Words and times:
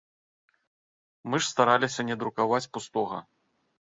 Мы 1.33 1.41
ж 1.41 1.49
стараліся 1.51 2.01
не 2.09 2.15
друкаваць 2.23 2.71
пустога. 2.77 3.17